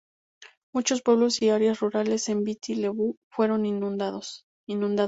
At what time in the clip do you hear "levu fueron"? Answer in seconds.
2.73-3.67